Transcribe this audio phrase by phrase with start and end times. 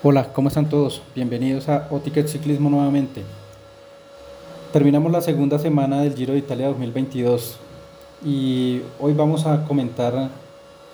[0.00, 1.02] Hola, ¿cómo están todos?
[1.12, 3.24] Bienvenidos a Oticket Ciclismo nuevamente.
[4.72, 7.56] Terminamos la segunda semana del Giro de Italia 2022
[8.24, 10.28] y hoy vamos a comentar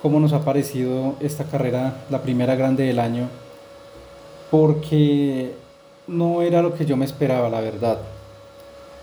[0.01, 3.29] cómo nos ha parecido esta carrera, la primera grande del año,
[4.51, 5.53] porque
[6.07, 7.99] no era lo que yo me esperaba, la verdad.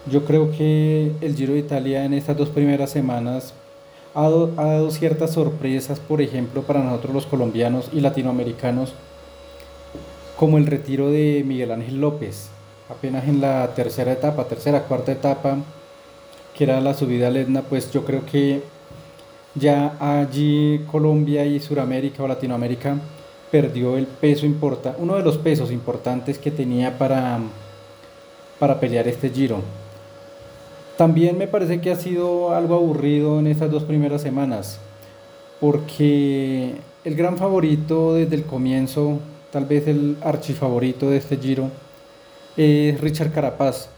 [0.09, 3.53] Yo creo que el Giro de Italia en estas dos primeras semanas
[4.15, 8.95] ha dado, ciertas sorpresas, por ejemplo, para nosotros los colombianos y latinoamericanos
[10.41, 12.49] como el retiro de Miguel Ángel López,
[12.89, 15.57] apenas en la tercera etapa, tercera, cuarta etapa,
[16.57, 18.63] que era la subida al Etna, pues yo creo que
[19.53, 22.97] ya allí Colombia y Suramérica o Latinoamérica
[23.51, 27.37] perdió el peso importante, uno de los pesos importantes que tenía para,
[28.57, 29.59] para pelear este giro.
[30.97, 34.79] También me parece que ha sido algo aburrido en estas dos primeras semanas,
[35.59, 39.19] porque el gran favorito desde el comienzo
[39.51, 41.69] tal vez el archifavorito de este Giro,
[42.57, 43.89] es Richard Carapaz.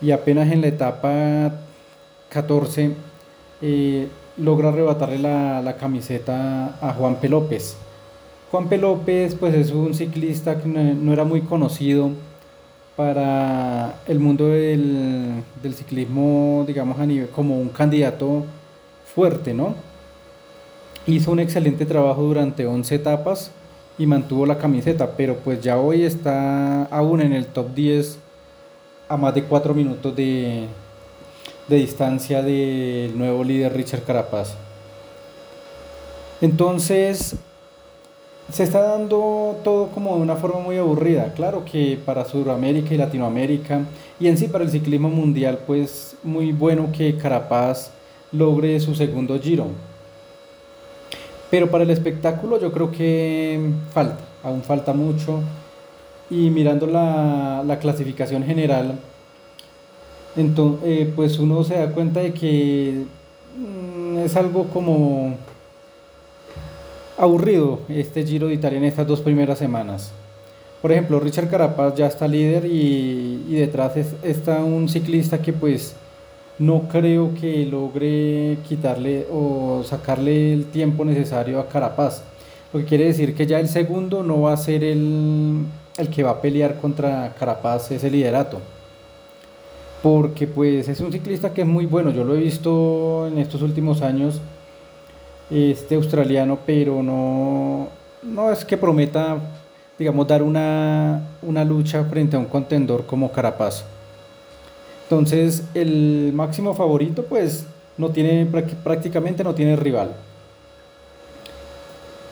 [0.00, 1.52] Y apenas en la etapa
[2.28, 2.92] 14
[3.60, 7.28] eh, logra arrebatarle la, camiseta a Juan P.
[7.28, 7.76] López.
[8.50, 8.78] Juan P.
[8.78, 12.10] López pues es un ciclista que no, era muy conocido
[12.96, 18.44] para el mundo del, del, ciclismo, digamos, a nivel, como un candidato
[19.14, 19.74] fuerte, ¿no?
[21.06, 23.50] Hizo un excelente trabajo durante 11 etapas,
[23.98, 28.18] y mantuvo la camiseta, pero pues ya hoy está aún en el top 10
[29.08, 30.66] a más de 4 minutos de,
[31.68, 34.54] de distancia del nuevo líder Richard Carapaz.
[36.40, 37.36] Entonces,
[38.50, 41.32] se está dando todo como de una forma muy aburrida.
[41.34, 43.82] Claro que para Sudamérica y Latinoamérica
[44.18, 47.90] y en sí para el ciclismo mundial, pues muy bueno que Carapaz
[48.32, 49.66] logre su segundo giro.
[51.52, 53.60] Pero para el espectáculo yo creo que
[53.92, 55.40] falta, aún falta mucho.
[56.30, 58.98] Y mirando la, la clasificación general,
[60.34, 63.04] entonces, eh, pues uno se da cuenta de que
[63.58, 65.36] mm, es algo como
[67.18, 70.10] aburrido este Giro de Italia en estas dos primeras semanas.
[70.80, 73.92] Por ejemplo, Richard Carapaz ya está líder y detrás
[74.22, 75.96] está un ciclista que pues
[76.62, 82.22] no creo que logre quitarle o sacarle el tiempo necesario a Carapaz.
[82.72, 85.66] Lo que quiere decir que ya el segundo no va a ser el,
[86.14, 88.60] que va a pelear contra Carapaz ese liderato.
[90.04, 93.60] Porque pues es un ciclista que es muy bueno, yo lo he visto en estos
[93.62, 94.40] últimos años,
[95.50, 97.88] este australiano, pero no,
[98.22, 99.36] no es que prometa,
[99.98, 103.84] digamos, dar una, una lucha frente a un contendor como Carapaz.
[105.12, 107.66] Entonces, el máximo favorito, pues,
[107.98, 108.46] no tiene,
[108.82, 110.14] prácticamente no tiene rival.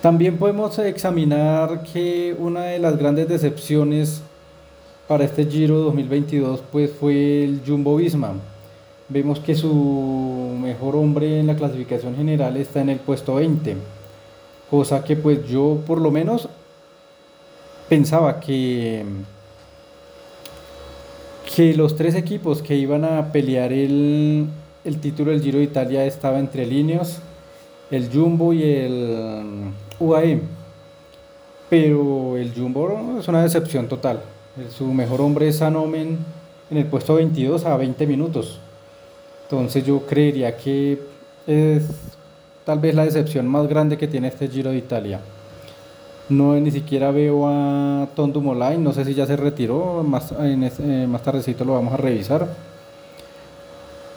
[0.01, 4.23] También podemos examinar que una de las grandes decepciones
[5.07, 8.33] para este Giro 2022 pues fue el Jumbo Visma.
[9.11, 13.77] Vemos que su mejor hombre en la clasificación general está en el puesto 20,
[14.71, 16.49] cosa que pues yo por lo menos
[17.91, 19.05] pensaba que
[21.55, 24.49] que los tres equipos que iban a pelear el,
[25.01, 27.19] título del Giro de Italia estaba entre Líneos,
[27.91, 30.41] el Jumbo y el UAE.
[31.69, 34.21] Pero el Jumbo es una decepción total.
[34.77, 36.19] Su mejor hombre es Sanomen
[36.71, 38.61] en el puesto 22 a 20 minutos.
[39.45, 41.01] Entonces yo creería que
[41.47, 41.85] es
[42.65, 45.21] tal vez la decepción más grande que tiene este Giro de Italia.
[46.31, 51.07] No, ni siquiera veo a Tondo Molay, no sé si ya se retiró, más, eh,
[51.09, 52.49] más tardecito lo vamos a revisar.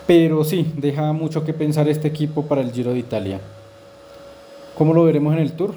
[0.05, 3.39] Pero sí, deja mucho que pensar este equipo para el Giro de Italia.
[4.77, 5.73] ¿Cómo lo veremos en el Tour?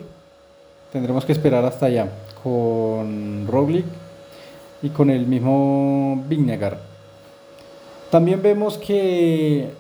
[0.93, 2.11] Tendremos que esperar hasta allá
[2.43, 3.87] con Roglic
[4.83, 6.79] y con el mismo Vignegar.
[8.11, 9.71] También vemos que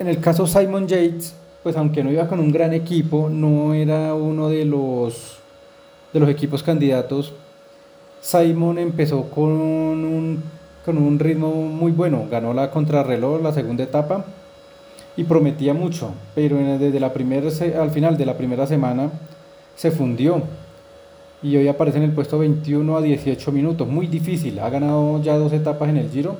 [0.00, 4.14] en el caso Simon Yates, pues aunque no iba con un gran equipo, no era
[4.14, 5.39] uno de los
[6.12, 7.32] de los equipos candidatos,
[8.20, 10.42] Simon empezó con un,
[10.84, 14.24] con un ritmo muy bueno, ganó la contrarreloj, la segunda etapa,
[15.16, 17.48] y prometía mucho, pero desde la primera,
[17.80, 19.10] al final de la primera semana
[19.74, 20.42] se fundió.
[21.42, 25.38] Y hoy aparece en el puesto 21 a 18 minutos, muy difícil, ha ganado ya
[25.38, 26.36] dos etapas en el Giro,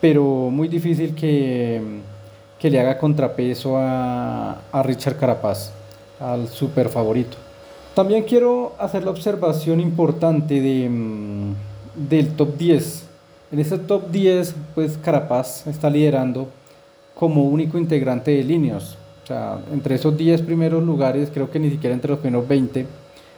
[0.00, 1.82] pero muy difícil que,
[2.58, 5.72] que le haga contrapeso a, a Richard Carapaz,
[6.20, 7.43] al super favorito.
[7.94, 11.54] También quiero hacer la observación importante de, mm,
[12.08, 13.06] del top 10.
[13.52, 16.48] En ese top 10, pues Carapaz está liderando
[17.14, 18.96] como único integrante de líneas.
[19.22, 22.84] O sea, entre esos 10 primeros lugares, creo que ni siquiera entre los primeros 20,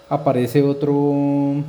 [0.08, 1.62] aparece otro,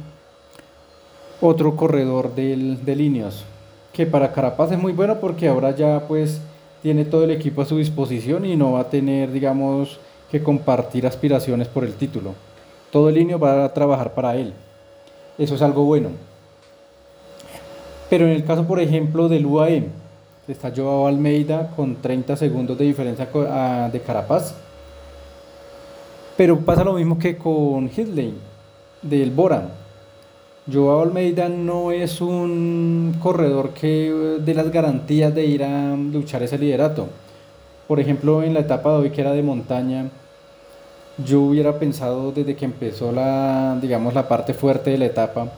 [1.41, 3.43] otro corredor del, de Líneos,
[3.91, 6.39] que para Carapaz es muy bueno porque ahora ya pues
[6.81, 9.99] tiene todo el equipo a su disposición y no va a tener, digamos,
[10.31, 12.46] que compartir aspiraciones por el título.
[12.91, 14.53] Todo el Líneos va a trabajar para él.
[15.37, 16.09] Eso es algo bueno.
[18.09, 19.87] Pero en el caso, por ejemplo, del UAE,
[20.47, 23.27] está Joao Almeida con 30 segundos de diferencia
[23.91, 24.55] de Carapaz.
[26.37, 28.33] Pero pasa lo mismo que con Hitley,
[29.01, 29.69] del Bora.
[30.71, 36.57] Joao Almeida no es un corredor que de las garantías de ir a luchar ese
[36.57, 37.07] liderato.
[37.87, 40.09] Por ejemplo, en la etapa de hoy que era de montaña,
[41.17, 45.51] yo hubiera pensado desde que empezó la, digamos, la parte fuerte de la etapa,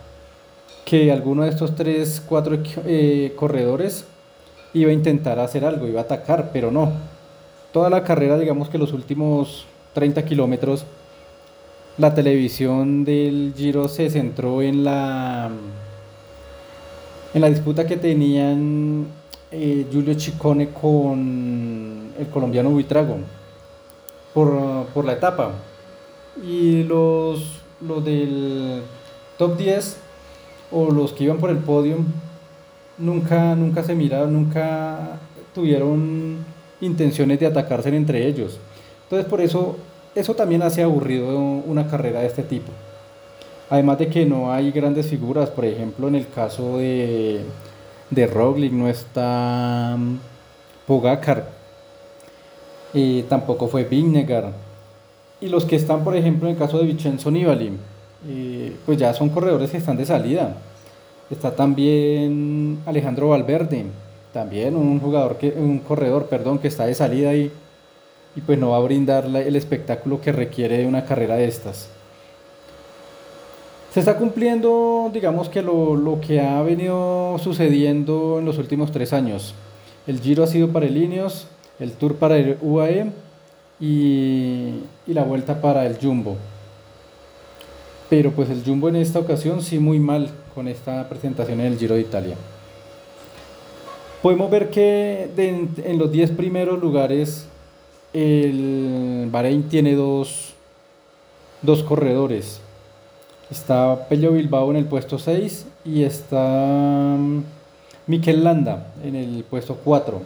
[0.85, 4.05] que alguno de estos tres, cuatro eh, corredores
[4.73, 6.91] iba a intentar hacer algo, iba a atacar, pero no.
[7.73, 10.85] Toda la carrera, digamos que los últimos 30 kilómetros,
[11.97, 15.51] la televisión del Giro se centró en la,
[17.33, 19.07] en la disputa que tenían
[19.51, 23.17] eh, Giulio Ciccone con el colombiano Buitrago
[24.33, 25.51] por, por la etapa.
[26.43, 28.83] Y los, los del
[29.37, 29.97] top 10
[30.71, 31.97] o los que iban por el podio
[32.97, 35.19] nunca, nunca se miraron, nunca
[35.53, 36.37] tuvieron
[36.81, 38.59] intenciones de atacarse entre ellos.
[39.03, 39.77] Entonces por eso,
[40.15, 42.71] eso también hace aburrido una carrera de este tipo.
[43.69, 47.41] Además de que no hay grandes figuras, por ejemplo en el caso de,
[48.09, 50.17] de Roglic no está mm,
[50.87, 51.51] Pogacar,
[52.93, 54.51] y tampoco fue Vingegaard.
[55.41, 57.71] Y los que están, por ejemplo, en el caso de Vincenzo Nibali,
[58.27, 60.57] eh, pues ya son corredores que están de salida.
[61.29, 63.85] Está también Alejandro Valverde,
[64.33, 67.51] también un jugador que, un corredor, perdón, que está de salida y,
[68.35, 71.89] y pues no va a brindar el espectáculo que requiere una carrera de estas.
[73.93, 79.13] Se está cumpliendo, digamos que lo, lo, que ha venido sucediendo en los últimos tres
[79.13, 79.55] años.
[80.05, 81.47] El Giro ha sido para el Ineos,
[81.79, 83.11] el Tour para el UAE
[83.79, 84.73] y,
[85.07, 86.37] y la vuelta para el Jumbo.
[88.09, 91.77] Pero pues el Jumbo en esta ocasión sí muy mal con esta presentación en el
[91.77, 92.35] Giro de Italia.
[94.21, 97.47] Podemos ver que en los 10 primeros lugares
[98.13, 100.53] el Bahrein tiene dos,
[101.61, 102.59] dos corredores.
[103.49, 107.43] Está Pello Bilbao en el puesto 6 y está mm,
[108.07, 110.21] Mikel Landa en el puesto 4.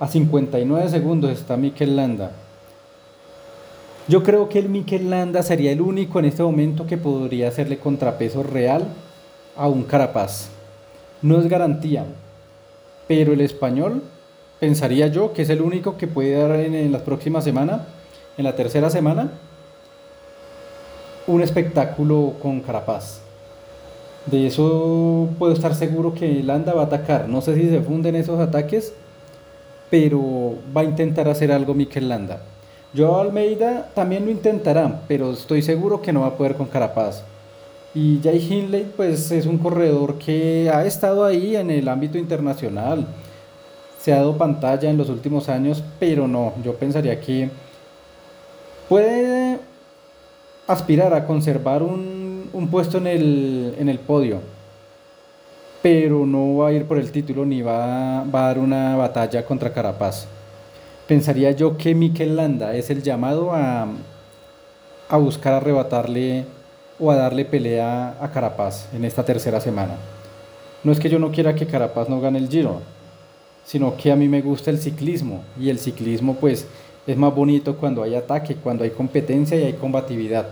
[0.00, 2.30] A 59 segundos está Mikel Landa.
[4.08, 7.78] Yo creo que el Mikel Landa sería el único en este momento que podría hacerle
[7.78, 8.84] contrapeso real
[9.54, 10.48] a un Carapaz.
[11.20, 12.06] No es garantía,
[13.08, 14.02] pero el español
[14.58, 17.84] pensaría yo que es el único que puede dar en, en la próxima semana,
[18.38, 19.32] en la tercera semana,
[21.26, 23.20] un espectáculo con Carapaz.
[24.24, 27.28] De eso puedo estar seguro que Landa va a atacar.
[27.28, 28.94] No sé si se funden esos ataques,
[29.90, 32.40] pero va a intentar hacer algo Mikel Landa.
[32.96, 37.22] Joao Almeida también lo intentará, pero estoy seguro que no va a poder con Carapaz.
[37.94, 43.06] Y Jay Hindley, pues es un corredor que ha estado ahí en el ámbito internacional.
[44.00, 47.50] Se ha dado pantalla en los últimos años, pero no, yo pensaría que
[48.88, 49.58] puede
[50.66, 54.40] aspirar a conservar un, puesto en el podio,
[55.82, 59.44] pero no va a ir por el título ni va, va a dar una batalla
[59.44, 60.26] contra Carapaz
[61.10, 63.88] pensaría yo que Mikel Landa es el llamado a,
[65.08, 66.44] a buscar arrebatarle
[67.00, 69.96] o a darle pelea a Carapaz en esta tercera semana.
[70.84, 72.80] No es que yo no quiera que Carapaz no gane el Giro,
[73.64, 76.68] sino que a mí me gusta el ciclismo y el ciclismo pues
[77.08, 80.46] es más bonito cuando hay ataque, cuando hay competencia y hay combatividad.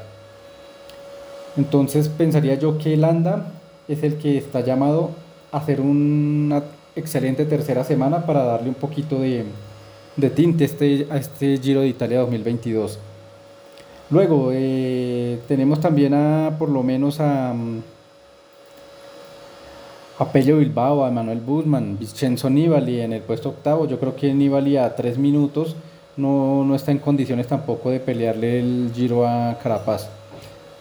[1.57, 3.53] Entonces pensaría yo que Landa
[3.89, 5.11] es el que está llamado
[5.51, 6.63] a hacer una
[6.95, 9.45] excelente tercera semana para darle un poquito de,
[10.17, 12.99] de tinte este, a este Giro de Italia 2022.
[14.11, 17.55] Luego eh, tenemos también a por lo menos a,
[20.19, 23.87] a Pello Bilbao, a Manuel Busman, Vincenzo Nibali en el puesto octavo.
[23.87, 25.77] Yo creo que Nibali a tres minutos
[26.17, 30.18] no, no está en condiciones tampoco de pelearle el Giro a Carapaz.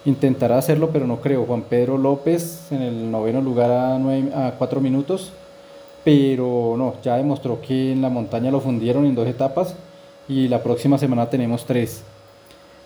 [0.07, 1.45] Intentará hacerlo, pero no creo.
[1.45, 5.31] Juan Pedro López en el noveno lugar a, nueve, cuatro minutos
[6.07, 9.75] pero no, ya demostró que en la montaña lo fundieron en dos etapas
[10.29, 12.01] y la próxima semana tenemos tres.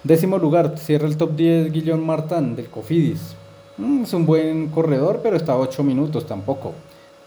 [0.04, 3.36] Décimo lugar, cierra el top 10 Guillaume Martin del Cofidis.
[3.78, 6.74] Mm, es un buen corredor, pero está a 8 minutos tampoco.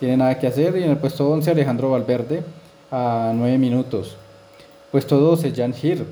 [0.01, 0.77] Tiene nada que hacer.
[0.77, 2.43] Y en el puesto 11 Alejandro Valverde
[2.91, 4.17] a 9 minutos.
[4.91, 6.05] Puesto 12 Jan Hir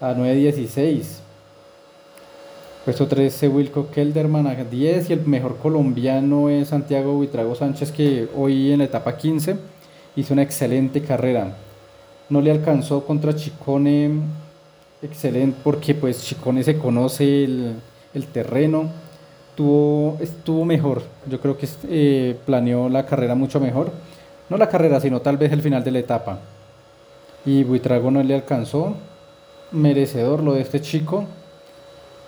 [0.00, 1.25] a 9.16.
[2.86, 8.28] Puesto 13 Wilco Kelderman a 10 y el mejor colombiano es Santiago Buitrago Sánchez que
[8.36, 9.56] hoy en la etapa 15
[10.14, 11.56] hizo una excelente carrera.
[12.28, 14.12] No le alcanzó contra Chicone,
[15.02, 17.74] excelente porque pues Chicone se conoce el,
[18.14, 18.88] el terreno,
[19.56, 23.90] tuvo, estuvo mejor, yo creo que eh, planeó la carrera mucho mejor,
[24.48, 26.38] no la carrera sino tal vez el final de la etapa.
[27.44, 28.94] Y Buitrago no le alcanzó,
[29.72, 31.26] merecedor lo de este chico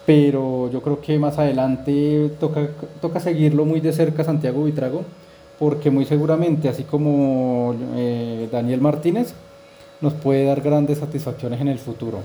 [0.08, 2.70] pero yo creo que más adelante toca,
[3.02, 5.02] toca seguirlo muy de cerca Santiago Buitrago,
[5.58, 9.34] porque muy seguramente, así como eh, Daniel Martínez,
[10.00, 12.20] nos puede dar grandes satisfacciones en el futuro.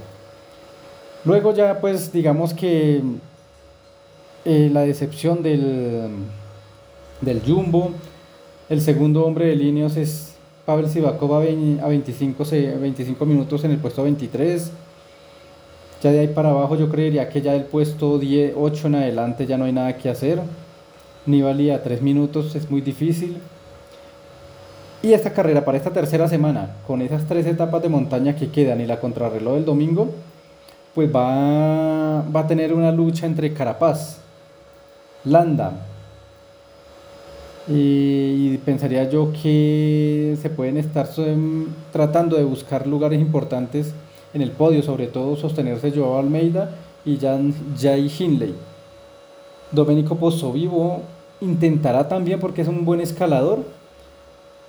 [1.26, 3.02] Luego ya pues digamos que
[4.46, 6.08] eh, la decepción del,
[7.20, 7.92] del Jumbo,
[8.70, 10.36] el segundo hombre de líneas es
[10.66, 12.46] Pavel Sivakov a, 25,
[12.80, 14.72] 25 minutos en el puesto 23
[16.04, 19.48] ya de ahí para abajo yo creería que ya del puesto 10, 8 en adelante
[19.48, 20.42] ya no hay nada que hacer.
[21.26, 23.38] Ni valía 3 minutos, es muy difícil.
[25.02, 28.80] Y esta carrera para esta tercera semana, con esas tres etapas de montaña que quedan
[28.82, 30.12] y la contrarreloj del domingo,
[30.94, 34.20] pues va, va a tener una lucha entre Carapaz,
[35.26, 35.74] Landa,
[37.68, 41.08] y, pensaría yo que se pueden estar
[41.92, 43.94] tratando de buscar lugares importantes
[44.34, 46.72] en el podio, sobre todo sostenerse Joao Almeida
[47.06, 48.56] y Jan, Jay Hindley.
[49.72, 51.02] Domenico Pozzovivo
[51.42, 53.64] intentará también, porque es un buen escalador,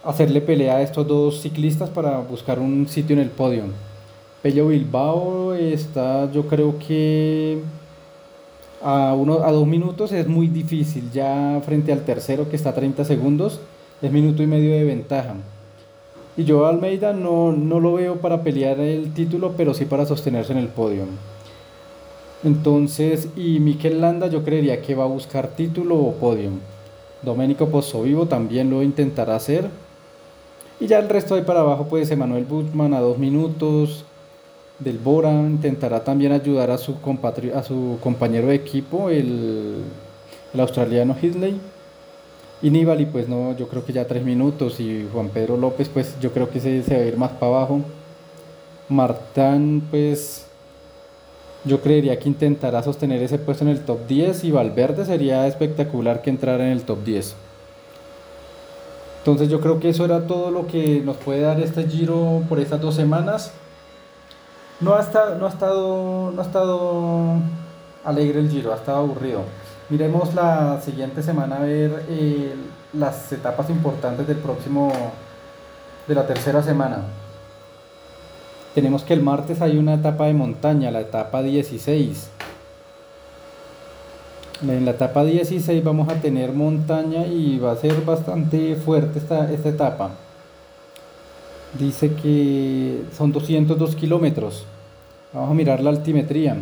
[0.04, 3.64] hacerle pelea a estos dos ciclistas para buscar un sitio en el podio.
[4.42, 7.62] Pello Bilbao está, yo creo que
[8.82, 12.74] a, uno, a dos minutos es muy difícil, ya frente al tercero que está a
[12.74, 13.60] 30 segundos,
[14.02, 15.36] es minuto y medio de ventaja.
[16.36, 20.52] Y yo Almeida no, no lo veo para pelear el título, pero sí para sostenerse
[20.52, 21.04] en el podio.
[22.42, 26.50] Entonces, y Mikel Landa yo creería que va a buscar título o podio.
[27.22, 29.70] Domenico Pozzovivo también lo intentará hacer.
[30.80, 34.04] Y ya el resto ahí para abajo, pues Emanuel Butman a dos minutos.
[34.78, 36.96] Del Bora intentará también ayudar a su,
[37.54, 39.84] a su compañero de equipo, el,
[40.52, 41.60] el australiano Hisley.
[42.64, 44.80] Y Nibali, pues no, yo creo que ya tres minutos.
[44.80, 47.58] Y Juan Pedro López, pues yo creo que se, se va a ir más para
[47.58, 47.82] abajo.
[48.88, 50.46] Martán, pues
[51.64, 56.22] yo creería que intentará sostener ese puesto en el top 10 y Valverde sería espectacular
[56.22, 57.36] que entrara en el top 10.
[59.18, 62.60] Entonces yo creo que eso era todo lo que nos puede dar este giro por
[62.60, 63.52] estas dos semanas.
[64.80, 67.34] No ha estado, no ha estado, no ha estado
[68.04, 69.42] alegre el giro, ha estado aburrido.
[69.90, 72.54] Miremos la siguiente semana a ver eh,
[72.94, 74.90] las etapas importantes del próximo,
[76.08, 77.02] de la tercera semana.
[78.74, 82.30] Tenemos que el martes hay una etapa de montaña, la etapa 16.
[84.62, 89.52] En la etapa 16 vamos a tener montaña y va a ser bastante fuerte esta,
[89.52, 90.12] esta etapa.
[91.78, 94.64] Dice que son 202 kilómetros.
[95.34, 96.56] Vamos a mirar la altimetría.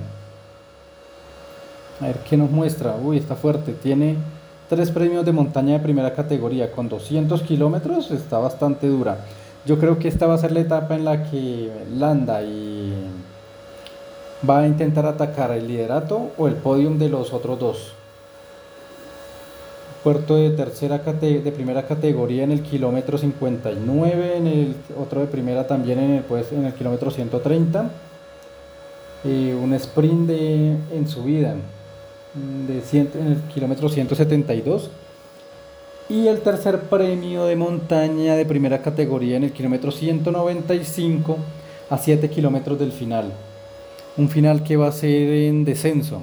[2.03, 2.97] A ver qué nos muestra.
[3.01, 3.75] Uy, está fuerte.
[3.75, 4.17] Tiene
[4.69, 8.11] tres premios de montaña de primera categoría con 200 kilómetros.
[8.11, 9.19] Está bastante dura.
[9.65, 12.93] Yo creo que esta va a ser la etapa en la que Landa y
[14.49, 17.93] va a intentar atacar el liderato o el podium de los otros dos.
[20.03, 25.69] Puerto de tercera de primera categoría en el kilómetro 59, en el otro de primera
[25.69, 27.89] también en el, pues, en el kilómetro 130.
[29.23, 31.55] Y un sprint de, en subida
[32.35, 34.91] de en el kilómetro 172
[36.09, 41.37] y el tercer premio de montaña de primera categoría en el kilómetro 195
[41.91, 43.33] a 7 kilómetros del final.
[44.17, 46.23] Un final que va a ser en descenso.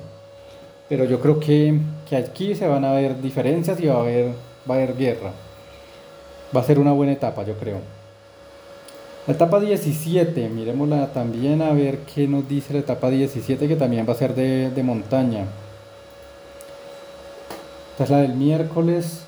[0.87, 4.27] Pero yo creo que, que aquí se van a ver diferencias y va a haber,
[4.69, 5.31] va a haber guerra.
[6.55, 7.77] Va a ser una buena etapa, yo creo.
[9.27, 14.07] La etapa 17, miremosla también a ver qué nos dice la etapa 17, que también
[14.07, 15.45] va a ser de, de montaña.
[17.99, 19.23] Esta es la del miércoles.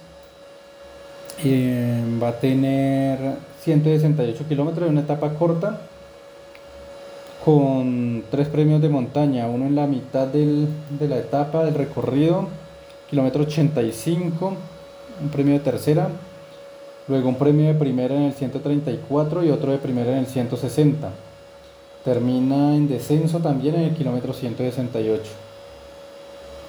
[1.43, 3.19] Eh, va a tener
[3.65, 5.81] 168 kilómetros de una etapa corta
[7.43, 10.69] con tres premios de montaña, uno en la mitad de
[11.01, 12.47] la etapa del recorrido,
[13.09, 14.53] kilómetro 85,
[15.21, 16.07] un premio de tercera,
[17.09, 21.09] luego un premio de primera en el 134 y otro de primera en el 160.
[22.05, 25.50] Termina en descenso también en el kilómetro 168.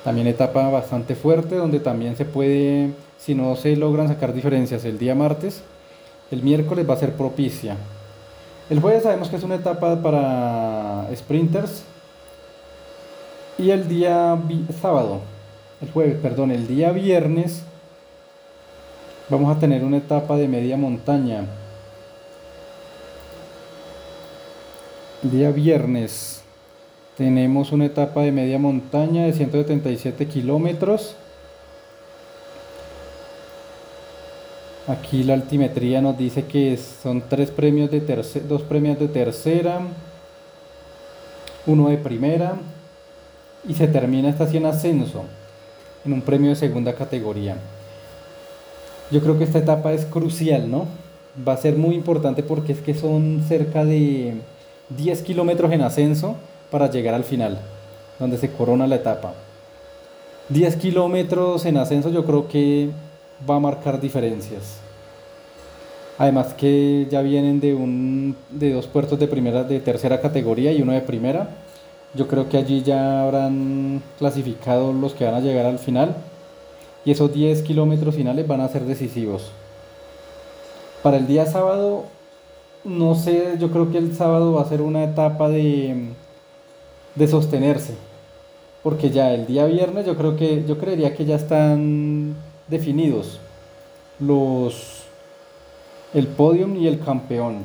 [0.04, 4.98] También etapa bastante fuerte donde también se puede, si no se logran sacar diferencias el
[4.98, 5.62] día martes,
[6.30, 7.76] el miércoles va a ser propicia.
[8.68, 11.84] El jueves sabemos que es una etapa para sprinters.
[13.58, 14.38] Y el día
[14.80, 15.20] sábado,
[15.80, 17.62] el jueves, perdón, el día viernes
[19.28, 21.44] vamos a tener una etapa de media montaña.
[25.22, 26.41] El día viernes
[27.16, 31.14] tenemos una etapa de media montaña de 177 kilómetros.
[34.88, 38.00] Aquí la altimetría nos dice que son tres premios de
[38.48, 39.80] dos premios de tercera,
[41.66, 42.54] uno de primera
[43.68, 45.24] y se termina esta en ascenso
[46.04, 47.56] en un premio de segunda categoría.
[49.12, 50.86] Yo creo que esta etapa es crucial, ¿no?
[51.46, 54.34] Va a ser muy importante porque es que son cerca de
[54.96, 56.36] 10 kilómetros en ascenso
[56.72, 57.58] para llegar al final,
[58.18, 59.34] donde se corona la etapa.
[60.48, 62.88] 10 kilómetros en ascenso yo creo que
[63.48, 64.78] va a marcar diferencias.
[66.18, 70.80] Además que ya vienen de, un, de dos puertos de, primera, de tercera categoría y
[70.80, 71.50] uno de primera.
[72.14, 76.16] Yo creo que allí ya habrán clasificado los que van a llegar al final.
[77.04, 79.50] Y esos 10 kilómetros finales van a ser decisivos.
[81.02, 82.04] Para el día sábado,
[82.84, 86.12] no sé, yo creo que el sábado va a ser una etapa de,
[87.14, 87.94] de sostenerse.
[88.82, 92.34] Porque ya el día viernes yo creo que, yo creería que ya están
[92.68, 93.38] definidos
[94.18, 95.04] los,
[96.14, 97.64] el podium y el campeón.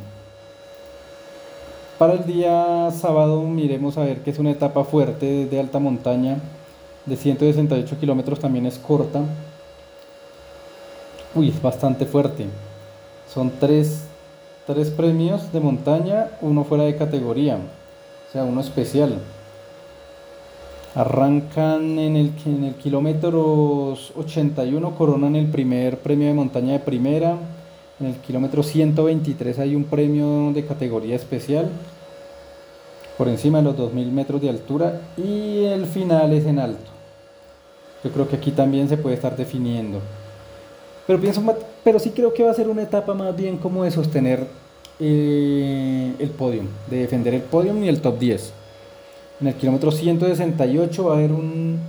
[1.98, 6.38] Para el día sábado miremos a ver que es una etapa fuerte de alta montaña
[7.08, 9.22] de 168 kilómetros también es corta.
[11.34, 12.46] Uy, es bastante fuerte.
[13.34, 14.04] Son tres,
[14.66, 19.20] tres premios de montaña, uno fuera de categoría, o sea, uno especial.
[20.98, 27.38] Arrancan en el, en el kilómetro 81, coronan el primer premio de montaña de primera.
[28.00, 31.70] En el kilómetro 123 hay un premio de categoría especial
[33.16, 36.90] por encima de los 2000 metros de altura y el final es en alto.
[38.04, 40.00] Yo creo que aquí también se puede estar definiendo.
[41.06, 41.44] Pero, pienso,
[41.84, 44.48] pero sí creo que va a ser una etapa más bien como de sostener
[45.00, 48.57] eh, el podio, de defender el podio y el top 10.
[49.40, 51.80] En el kilómetro 168 va a haber un,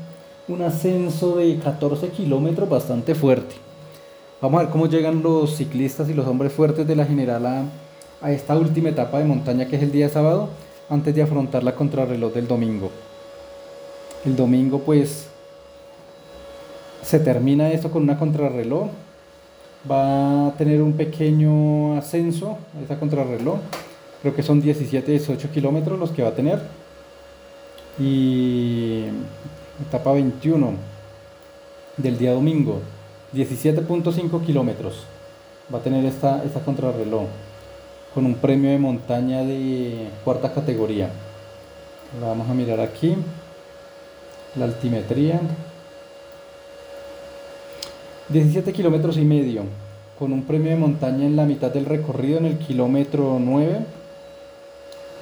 [0.48, 3.54] un ascenso de 14 kilómetros bastante fuerte.
[4.42, 7.62] Vamos a ver cómo llegan los ciclistas y los hombres fuertes de la general a,
[8.20, 10.50] a esta última etapa de montaña que es el día sábado,
[10.90, 12.90] antes de afrontar la contrarreloj del domingo.
[14.26, 15.28] El domingo pues
[17.02, 18.88] se termina esto con una contrarreloj.
[19.90, 23.58] Va a tener un pequeño ascenso a esa contrarreloj.
[24.20, 26.61] Creo que son 17, 18 kilómetros los que va a tener.
[27.98, 29.04] Y
[29.88, 30.72] etapa 21
[31.96, 32.80] del día domingo,
[33.34, 35.04] 17.5 kilómetros.
[35.72, 37.26] Va a tener esta, esta contrarreloj
[38.14, 41.11] con un premio de montaña de cuarta categoría.
[42.20, 43.16] La vamos a mirar aquí.
[44.56, 45.40] La altimetría.
[48.28, 49.62] 17 kilómetros y medio,
[50.18, 53.78] con un premio de montaña en la mitad del recorrido en el kilómetro 9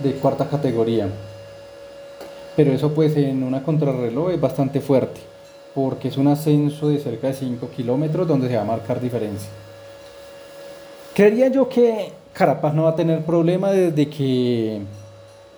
[0.00, 1.08] de cuarta categoría.
[2.56, 5.20] Pero eso pues en una contrarreloj es bastante fuerte,
[5.74, 9.50] porque es un ascenso de cerca de 5 kilómetros donde se va a marcar diferencia.
[11.14, 14.80] Creería yo que Carapaz no va a tener problema desde que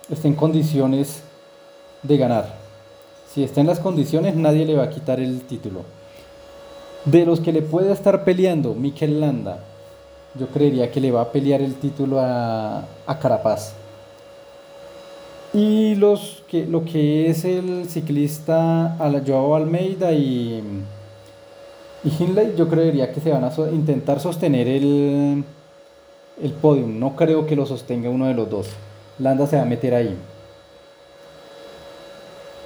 [0.09, 1.21] esté en condiciones
[2.03, 2.55] de ganar.
[3.33, 5.83] Si está en las condiciones nadie le va a quitar el título.
[7.05, 9.59] De los que le puede estar peleando Mikel Landa,
[10.35, 12.85] yo creería que le va a pelear el título a,
[13.21, 13.73] Carapaz.
[15.53, 20.63] Y los que, lo que es el ciclista Joao Almeida y,
[22.03, 25.43] y Hindley, yo creería que se van a intentar sostener el,
[26.41, 26.99] el podium.
[26.99, 28.67] No creo que lo sostenga uno de los dos.
[29.17, 30.15] Landa se va a meter ahí.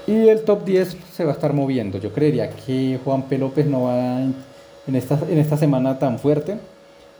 [0.06, 1.98] Y el top 10 se va a estar moviendo.
[1.98, 3.38] Yo creería que Juan P.
[3.38, 6.58] López no va en esta, en esta semana tan fuerte,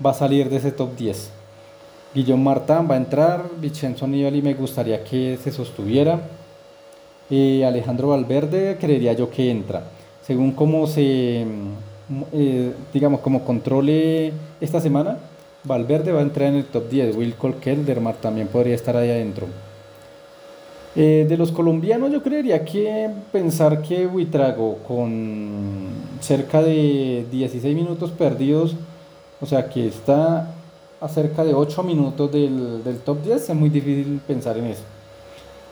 [0.06, 1.32] va a salir de ese top 10.
[2.14, 6.22] Guillón Martán va a entrar, Vincenzo Nibali me gustaría que se sostuviera.
[7.30, 9.84] Eh, Alejandro Valverde creería yo que entra.
[10.22, 11.46] Según cómo se,
[12.10, 15.18] mm, eh, digamos, como controle esta semana,
[15.64, 17.16] Valverde va a entrar en el top 10.
[17.16, 19.48] Will Keldermar también podría estar ahí adentro.
[20.96, 25.88] Eh, de los colombianos yo creería que pensar que Huitrago con
[26.22, 28.76] cerca de 16 minutos perdidos,
[29.42, 30.53] o sea que está
[31.04, 34.84] a cerca de 8 minutos del, top 10, es muy difícil pensar en eso.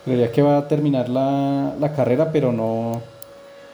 [0.04, 3.02] Creería que va a terminar la, carrera, pero no,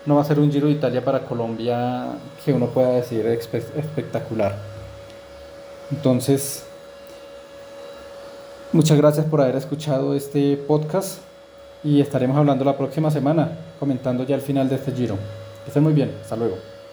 [0.05, 2.09] no va a ser un Giro de Italia para Colombia
[2.45, 4.55] que uno pueda decir espectacular.
[5.89, 6.63] Entonces,
[8.71, 11.21] muchas gracias por haber escuchado este podcast.
[11.83, 15.15] y estaremos hablando la próxima semana, comentando ya el final de este giro.
[15.63, 16.76] Que estén muy bien, hasta luego.